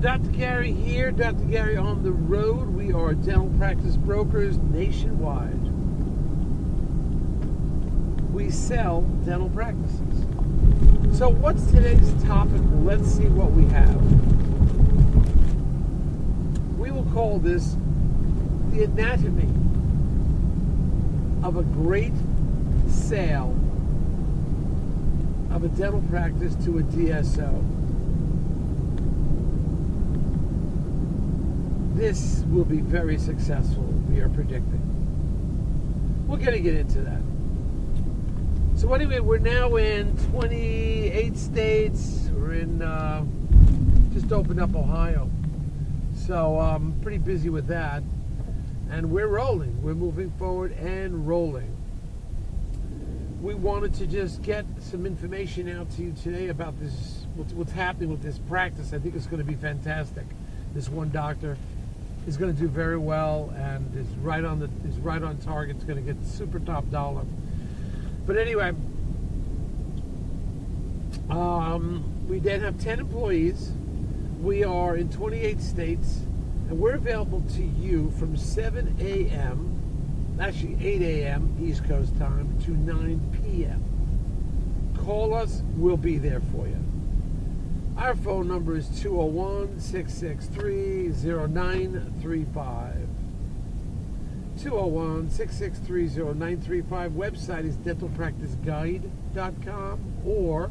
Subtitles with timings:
[0.00, 0.28] Dr.
[0.28, 1.44] Gary here, Dr.
[1.44, 2.68] Gary on the road.
[2.68, 5.58] We are dental practice brokers nationwide.
[8.30, 10.26] We sell dental practices.
[11.18, 12.60] So, what's today's topic?
[12.82, 13.96] Let's see what we have.
[16.78, 17.78] We will call this
[18.72, 19.48] the anatomy
[21.42, 22.12] of a great
[22.86, 23.56] sale
[25.50, 27.85] of a dental practice to a DSO.
[31.96, 34.82] This will be very successful, we are predicting.
[36.28, 37.22] We're going to get into that.
[38.78, 42.28] So, anyway, we're now in 28 states.
[42.34, 43.24] We're in, uh,
[44.12, 45.30] just opened up Ohio.
[46.14, 48.02] So, I'm um, pretty busy with that.
[48.90, 49.82] And we're rolling.
[49.82, 51.74] We're moving forward and rolling
[53.40, 57.70] we wanted to just get some information out to you today about this, what's, what's
[57.70, 58.92] happening with this practice.
[58.92, 60.24] I think it's going to be fantastic.
[60.74, 61.56] This one doctor
[62.26, 65.76] is going to do very well and is right on the is right on target.
[65.76, 67.24] It's going to get super top dollar.
[68.26, 68.72] But anyway,
[71.30, 73.70] um, we then have 10 employees.
[74.40, 76.18] We are in 28 states,
[76.68, 79.76] and we're available to you from 7 a.m
[80.40, 81.56] actually 8 a.m.
[81.62, 83.82] East Coast time to 9 p.m.
[85.04, 86.85] Call us, we'll be there for you.
[87.96, 93.08] Our phone number is 201 663 0935.
[94.60, 97.12] 201 663 0935.
[97.12, 100.70] Website is dentalpracticeguide.com or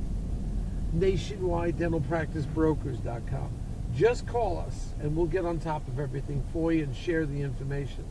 [0.96, 3.50] nationwidedentalpracticebrokers.com.
[3.96, 7.42] Just call us and we'll get on top of everything for you and share the
[7.42, 8.06] information.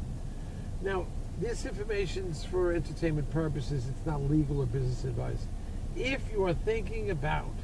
[0.83, 1.07] Now,
[1.41, 3.87] this information is for entertainment purposes.
[3.89, 5.47] It's not legal or business advice.
[5.95, 7.55] If you are thinking about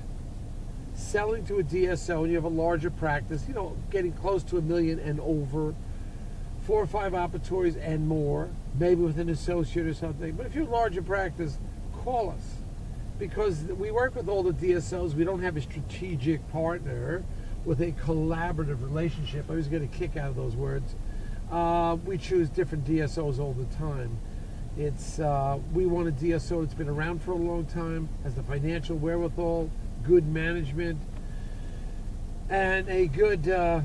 [0.94, 4.58] selling to a DSO and you have a larger practice, you know, getting close to
[4.58, 5.74] a million and over,
[6.66, 10.32] four or five operatories and more, maybe with an associate or something.
[10.32, 11.58] But if you're a larger practice,
[11.92, 12.56] call us
[13.18, 15.14] because we work with all the DSOs.
[15.14, 17.24] We don't have a strategic partner
[17.64, 19.46] with a collaborative relationship.
[19.48, 20.94] I always get a kick out of those words
[21.50, 24.18] uh, we choose different DSOs all the time.
[24.78, 28.42] It's uh, we want a DSO that's been around for a long time, has the
[28.42, 29.68] financial wherewithal,
[30.04, 31.00] good management,
[32.48, 33.80] and a good uh,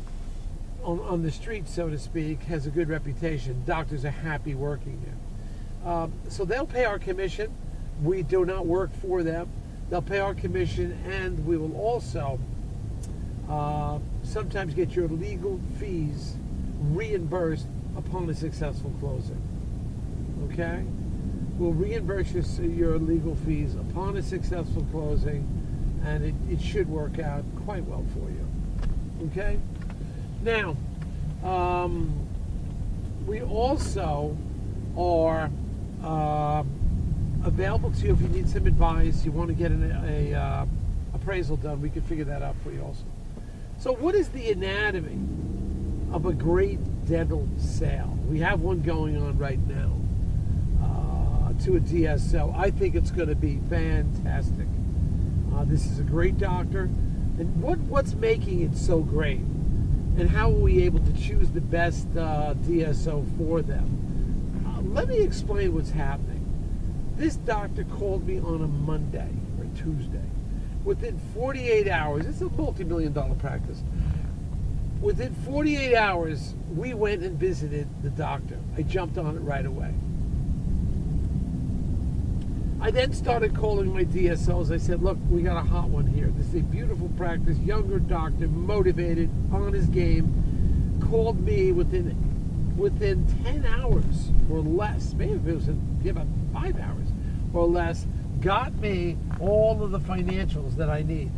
[0.84, 3.64] on, on the street, so to speak, has a good reputation.
[3.66, 7.54] Doctors are happy working there, um, so they'll pay our commission.
[8.04, 9.50] We do not work for them.
[9.90, 12.40] They'll pay our commission, and we will also
[13.50, 16.36] uh, sometimes get your legal fees
[16.82, 19.42] reimbursed upon a successful closing.
[20.52, 20.84] Okay?
[21.58, 25.48] We'll reimburse your, your legal fees upon a successful closing,
[26.06, 28.48] and it, it should work out quite well for you.
[29.28, 29.60] Okay?
[30.44, 30.76] Now,
[31.44, 32.28] um,
[33.26, 34.38] we also
[34.98, 35.50] are
[36.04, 36.64] uh,
[37.44, 40.66] available to you if you need some advice, you want to get an a, uh,
[41.14, 43.04] appraisal done, we can figure that out for you also.
[43.78, 45.20] So, what is the anatomy
[46.14, 48.18] of a great dental sale.
[48.30, 49.92] We have one going on right now
[50.84, 52.56] uh, to a DSO.
[52.58, 54.68] I think it's going to be fantastic.
[55.56, 56.82] Uh, this is a great doctor.
[57.38, 59.40] And what, what's making it so great?
[59.40, 64.66] And how are we able to choose the best uh, DSO for them?
[64.68, 66.42] Uh, let me explain what's happening.
[67.16, 69.30] This doctor called me on a Monday
[69.60, 70.20] or Tuesday.
[70.84, 73.82] Within 48 hours, it's a multi million dollar practice
[75.06, 78.58] within 48 hours, we went and visited the doctor.
[78.76, 79.94] I jumped on it right away.
[82.86, 84.72] I then started calling my DSOs.
[84.72, 86.28] I said, look, we got a hot one here.
[86.28, 91.00] This is a beautiful practice, younger doctor, motivated, on his game.
[91.10, 92.16] Called me within
[92.78, 97.08] within 10 hours or less, maybe it was in, about five hours
[97.56, 98.06] or less,
[98.40, 101.32] got me all of the financials that I need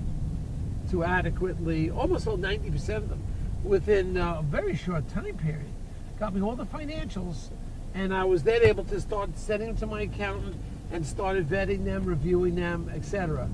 [0.90, 3.24] to adequately, almost all 90% of them,
[3.63, 5.72] within a very short time period.
[6.19, 7.51] Got me all the financials,
[7.94, 10.57] and I was then able to start sending them to my accountant
[10.92, 13.50] and started vetting them, reviewing them, etc.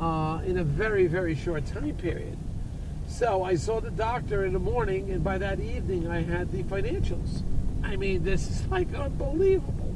[0.00, 2.36] Uh, in a very, very short time period.
[3.06, 6.62] So I saw the doctor in the morning, and by that evening, I had the
[6.64, 7.42] financials.
[7.82, 9.94] I mean, this is like unbelievable.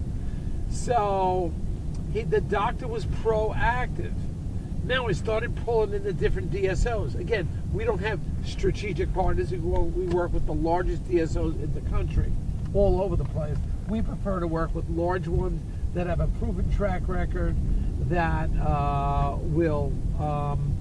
[0.70, 1.52] So
[2.12, 4.14] he, the doctor was proactive.
[4.84, 7.18] Now I started pulling in the different DSOs.
[7.18, 9.50] Again, we don't have strategic partners.
[9.50, 12.32] We work with the largest DSOs in the country,
[12.72, 13.56] all over the place.
[13.88, 15.60] We prefer to work with large ones
[15.98, 17.56] that have a proven track record,
[18.08, 20.72] that uh, will um,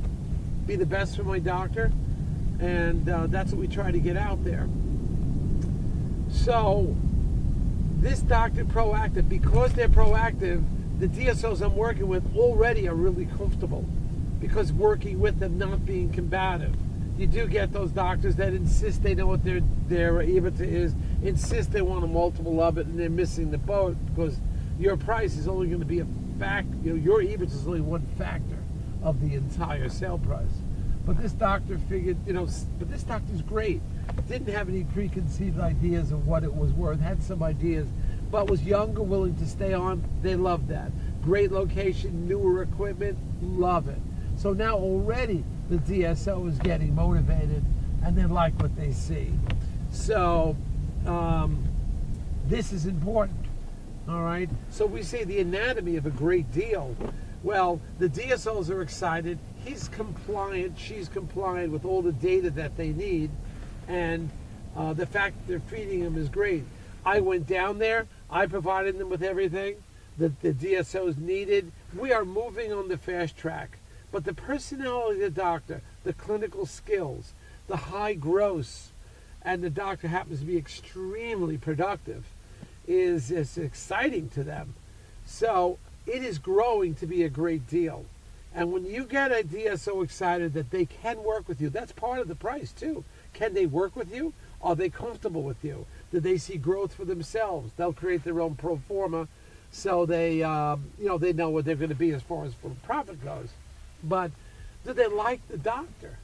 [0.67, 1.91] be the best for my doctor,
[2.59, 4.69] and uh, that's what we try to get out there.
[6.29, 6.95] So,
[7.95, 10.63] this doctor proactive, because they're proactive,
[10.99, 13.85] the DSOs I'm working with already are really comfortable
[14.39, 16.75] because working with them, not being combative.
[17.17, 20.93] You do get those doctors that insist they know what their their EBITDA is,
[21.23, 24.39] insist they want a multiple of it, and they're missing the boat because
[24.79, 26.07] your price is only going to be a
[26.39, 26.67] fact.
[26.83, 28.57] You know, your EBIT is only one factor
[29.03, 30.61] of the entire sale price.
[31.05, 32.47] But this doctor figured, you know,
[32.79, 33.81] but this doctor's great.
[34.27, 36.99] Didn't have any preconceived ideas of what it was worth.
[36.99, 37.87] Had some ideas,
[38.29, 40.03] but was younger, willing to stay on.
[40.21, 40.91] They loved that.
[41.21, 43.99] Great location, newer equipment, love it.
[44.35, 47.63] So now already the DSO is getting motivated
[48.03, 49.31] and they like what they see.
[49.91, 50.55] So
[51.05, 51.67] um,
[52.45, 53.46] this is important.
[54.09, 54.49] All right.
[54.69, 56.95] So we say the anatomy of a great deal.
[57.43, 59.37] Well, the DSOs are excited.
[59.65, 60.79] He's compliant.
[60.79, 63.31] She's compliant with all the data that they need,
[63.87, 64.29] and
[64.77, 66.63] uh, the fact they're feeding him is great.
[67.05, 68.07] I went down there.
[68.29, 69.75] I provided them with everything
[70.17, 71.71] that the DSOs needed.
[71.95, 73.77] We are moving on the fast track.
[74.09, 77.33] But the personality of the doctor, the clinical skills,
[77.67, 78.91] the high gross,
[79.41, 82.25] and the doctor happens to be extremely productive,
[82.87, 84.73] is, is exciting to them.
[85.25, 88.05] So it is growing to be a great deal.
[88.55, 92.19] And when you get a DSO excited that they can work with you, that's part
[92.19, 93.03] of the price too.
[93.33, 94.33] Can they work with you?
[94.61, 95.85] Are they comfortable with you?
[96.11, 97.71] Do they see growth for themselves?
[97.77, 99.27] They'll create their own pro forma,
[99.71, 102.53] so they, um, you know, they know what they're going to be as far as
[102.55, 103.49] for profit goes.
[104.03, 104.31] But
[104.85, 106.17] do they like the doctor?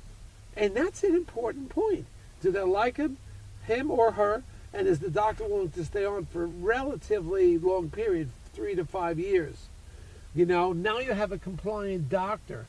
[0.55, 2.05] And that's an important point.
[2.41, 3.17] Do they like him,
[3.65, 4.43] him or her?
[4.73, 8.85] And is the doctor willing to stay on for a relatively long period, three to
[8.85, 9.67] five years?
[10.33, 12.65] You know, now you have a compliant doctor,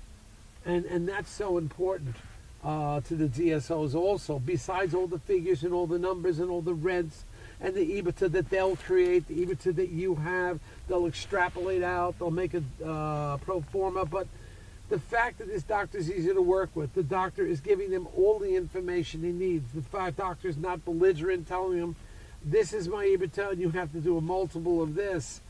[0.67, 2.17] and and that's so important
[2.63, 4.39] uh, to the DSOs also.
[4.39, 7.25] Besides all the figures and all the numbers and all the rents
[7.61, 12.31] and the EBITDA that they'll create, the EBITDA that you have, they'll extrapolate out, they'll
[12.31, 14.27] make a uh, pro forma, but
[14.89, 18.07] the fact that this doctor is easy to work with, the doctor is giving them
[18.17, 19.73] all the information he needs.
[19.73, 21.97] The five doctor is not belligerent, telling them,
[22.45, 25.41] "This is my EBITDA, and you have to do a multiple of this."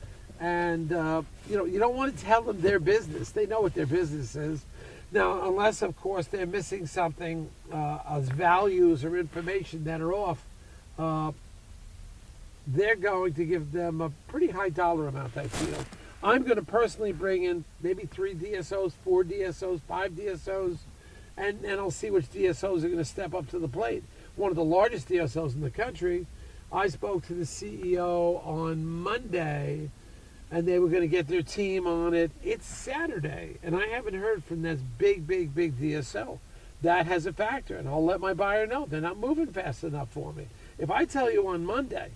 [0.41, 3.31] And uh, you know, you don't want to tell them their business.
[3.31, 4.65] They know what their business is.
[5.11, 10.45] Now, unless of course they're missing something uh, as values or information that are off,
[10.99, 11.33] uh,
[12.67, 15.37] they're going to give them a pretty high dollar amount.
[15.37, 15.85] I feel.
[16.25, 20.79] I'm going to personally bring in maybe three DSOs, four DSOs, five DSOs,
[21.37, 24.03] and, and I'll see which DSOs are going to step up to the plate.
[24.35, 26.26] One of the largest DSOs in the country,
[26.73, 29.91] I spoke to the CEO on Monday,
[30.50, 32.31] and they were going to get their team on it.
[32.43, 36.38] It's Saturday, and I haven't heard from this big, big, big DSO.
[36.81, 40.09] That has a factor, and I'll let my buyer know they're not moving fast enough
[40.09, 40.47] for me.
[40.79, 42.12] If I tell you on Monday,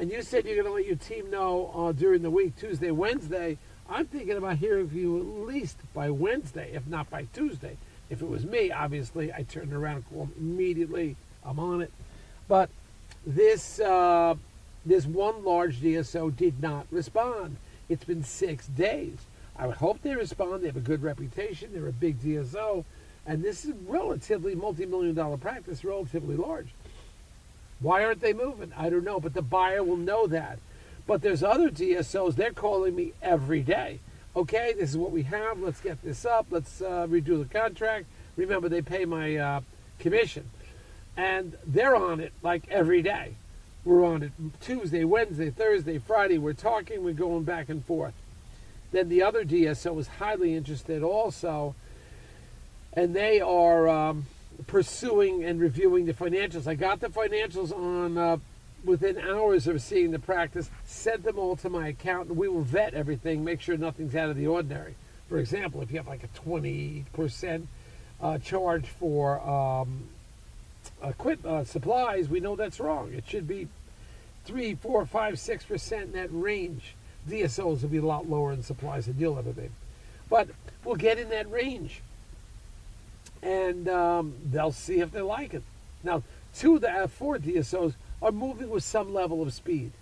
[0.00, 2.90] and you said you're going to let your team know uh, during the week, Tuesday,
[2.90, 3.58] Wednesday.
[3.86, 7.76] I'm thinking about hearing from you at least by Wednesday, if not by Tuesday.
[8.08, 11.16] If it was me, obviously, I turned around and called immediately.
[11.44, 11.92] I'm on it.
[12.48, 12.70] But
[13.26, 14.36] this uh,
[14.86, 17.58] this one large DSO did not respond.
[17.90, 19.18] It's been six days.
[19.54, 20.62] I would hope they respond.
[20.62, 21.74] They have a good reputation.
[21.74, 22.86] They're a big DSO,
[23.26, 26.68] and this is relatively multi-million dollar practice, relatively large.
[27.80, 28.72] Why aren't they moving?
[28.76, 30.58] I don't know, but the buyer will know that.
[31.06, 34.00] But there's other DSOs, they're calling me every day.
[34.36, 35.58] Okay, this is what we have.
[35.58, 36.46] Let's get this up.
[36.50, 38.06] Let's uh, redo the contract.
[38.36, 39.60] Remember, they pay my uh,
[39.98, 40.50] commission.
[41.16, 43.34] And they're on it like every day.
[43.84, 46.38] We're on it Tuesday, Wednesday, Thursday, Friday.
[46.38, 48.14] We're talking, we're going back and forth.
[48.92, 51.74] Then the other DSO is highly interested also.
[52.92, 53.88] And they are.
[53.88, 54.26] Um,
[54.66, 56.66] pursuing and reviewing the financials.
[56.66, 58.36] I got the financials on uh,
[58.84, 62.36] within hours of seeing the practice, sent them all to my accountant.
[62.36, 64.94] We will vet everything, make sure nothing's out of the ordinary.
[65.28, 67.66] For example, if you have like a 20%
[68.20, 70.08] uh, charge for um,
[71.04, 73.12] equip, uh, supplies, we know that's wrong.
[73.12, 73.68] It should be
[74.44, 76.94] 3, 4, 5, 6% in that range.
[77.28, 79.70] DSOs will be a lot lower in supplies than you'll ever be.
[80.28, 80.48] But
[80.84, 82.02] we'll get in that range
[83.42, 85.62] and um, they'll see if they like it.
[86.02, 86.22] Now,
[86.54, 89.92] two of the F4 DSOs are moving with some level of speed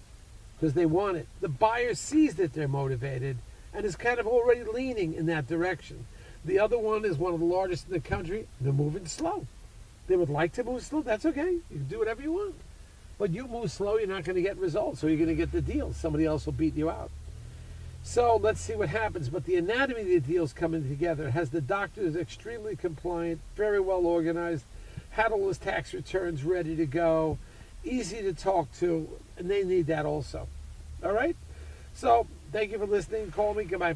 [0.58, 1.28] because they want it.
[1.40, 3.38] The buyer sees that they're motivated
[3.72, 6.06] and is kind of already leaning in that direction.
[6.44, 8.46] The other one is one of the largest in the country.
[8.60, 9.46] They're moving slow.
[10.06, 11.02] They would like to move slow.
[11.02, 11.50] That's okay.
[11.50, 12.54] You can do whatever you want.
[13.18, 15.50] But you move slow, you're not going to get results, so you're going to get
[15.50, 15.92] the deal.
[15.92, 17.10] Somebody else will beat you out.
[18.02, 19.28] So let's see what happens.
[19.28, 21.30] But the anatomy of the deal is coming together.
[21.30, 24.64] Has the doctors extremely compliant, very well organized,
[25.10, 27.38] had all his tax returns ready to go,
[27.84, 30.48] easy to talk to, and they need that also.
[31.04, 31.36] All right?
[31.94, 33.30] So, thank you for listening.
[33.30, 33.64] Call me.
[33.64, 33.94] Goodbye.